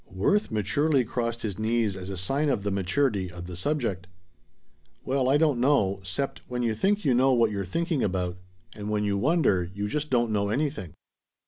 Worth 0.09 0.49
maturely 0.49 1.05
crossed 1.05 1.43
his 1.43 1.59
knees 1.59 1.95
as 1.95 2.09
a 2.09 2.17
sign 2.17 2.49
of 2.49 2.63
the 2.63 2.71
maturity 2.71 3.31
of 3.31 3.45
the 3.45 3.55
subject. 3.55 4.07
"Well, 5.05 5.29
I 5.29 5.37
don't 5.37 5.59
know, 5.59 5.99
'cept 6.03 6.41
when 6.47 6.63
you 6.63 6.73
think 6.73 7.05
you 7.05 7.13
know 7.13 7.33
what 7.33 7.51
you're 7.51 7.65
thinking 7.65 8.01
about, 8.03 8.37
and 8.75 8.89
when 8.89 9.03
you 9.03 9.15
wonder 9.15 9.69
you 9.75 9.87
just 9.87 10.09
don't 10.09 10.31
know 10.31 10.49
anything." 10.49 10.95